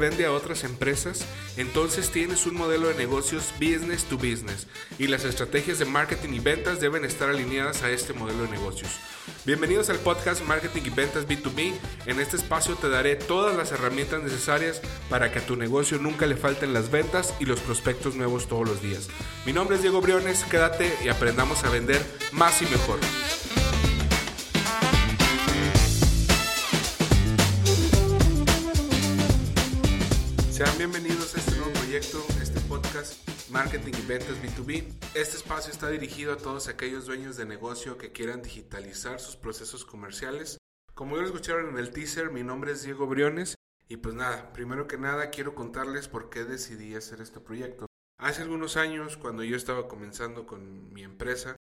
[0.00, 1.26] vende a otras empresas,
[1.56, 4.66] entonces tienes un modelo de negocios business to business
[4.98, 8.90] y las estrategias de marketing y ventas deben estar alineadas a este modelo de negocios.
[9.44, 11.72] Bienvenidos al podcast Marketing y Ventas B2B.
[12.06, 16.26] En este espacio te daré todas las herramientas necesarias para que a tu negocio nunca
[16.26, 19.08] le falten las ventas y los prospectos nuevos todos los días.
[19.44, 22.98] Mi nombre es Diego Briones, quédate y aprendamos a vender más y mejor.
[30.60, 34.92] Sean bienvenidos a este nuevo proyecto, este podcast Marketing y Ventas B2B.
[35.14, 39.86] Este espacio está dirigido a todos aquellos dueños de negocio que quieran digitalizar sus procesos
[39.86, 40.58] comerciales.
[40.92, 43.54] Como ya lo escucharon en el teaser, mi nombre es Diego Briones
[43.88, 47.86] y pues nada, primero que nada quiero contarles por qué decidí hacer este proyecto.
[48.18, 51.56] Hace algunos años, cuando yo estaba comenzando con mi empresa,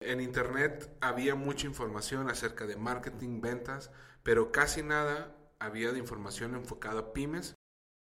[0.00, 3.90] en Internet había mucha información acerca de marketing, ventas,
[4.22, 7.54] pero casi nada había de información enfocada a pymes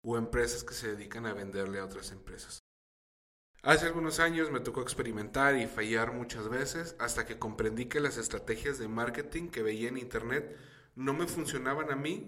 [0.03, 2.59] o empresas que se dedican a venderle a otras empresas.
[3.63, 8.17] Hace algunos años me tocó experimentar y fallar muchas veces hasta que comprendí que las
[8.17, 10.57] estrategias de marketing que veía en Internet
[10.95, 12.27] no me funcionaban a mí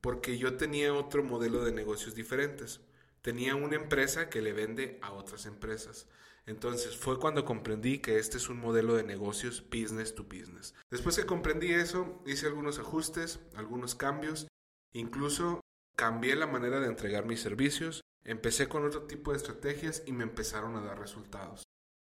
[0.00, 2.80] porque yo tenía otro modelo de negocios diferentes.
[3.20, 6.08] Tenía una empresa que le vende a otras empresas.
[6.46, 10.74] Entonces fue cuando comprendí que este es un modelo de negocios business to business.
[10.90, 14.48] Después que comprendí eso, hice algunos ajustes, algunos cambios,
[14.94, 15.60] incluso
[15.96, 20.24] cambié la manera de entregar mis servicios, empecé con otro tipo de estrategias y me
[20.24, 21.64] empezaron a dar resultados.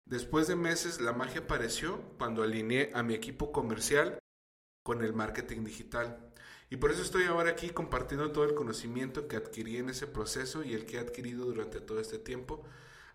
[0.06, 4.20] Después de meses la magia apareció cuando alineé a mi equipo comercial
[4.84, 6.34] con el marketing digital.
[6.70, 10.64] Y por eso estoy ahora aquí compartiendo todo el conocimiento que adquirí en ese proceso
[10.64, 12.66] y el que he adquirido durante todo este tiempo.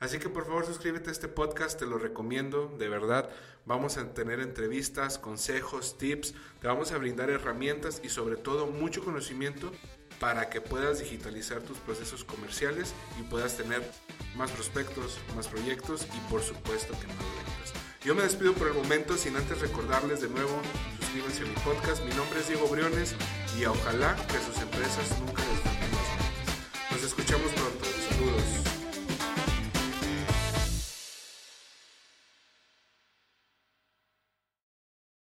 [0.00, 3.30] Así que por favor suscríbete a este podcast, te lo recomiendo, de verdad.
[3.66, 9.04] Vamos a tener entrevistas, consejos, tips, te vamos a brindar herramientas y sobre todo mucho
[9.04, 9.72] conocimiento
[10.20, 13.82] para que puedas digitalizar tus procesos comerciales y puedas tener
[14.36, 17.72] más prospectos, más proyectos y por supuesto que más ventas.
[18.04, 20.60] Yo me despido por el momento sin antes recordarles de nuevo,
[21.00, 23.14] suscríbanse a mi podcast, mi nombre es Diego Briones
[23.58, 26.92] y ojalá que sus empresas nunca les falten las ventas.
[26.92, 27.57] Nos escuchamos